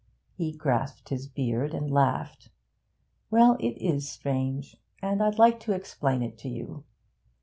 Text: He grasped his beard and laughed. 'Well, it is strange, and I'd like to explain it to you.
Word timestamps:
He 0.35 0.51
grasped 0.51 1.09
his 1.09 1.27
beard 1.27 1.75
and 1.75 1.91
laughed. 1.91 2.49
'Well, 3.29 3.53
it 3.59 3.77
is 3.79 4.09
strange, 4.09 4.75
and 4.99 5.21
I'd 5.21 5.37
like 5.37 5.59
to 5.59 5.73
explain 5.73 6.23
it 6.23 6.39
to 6.39 6.49
you. 6.49 6.85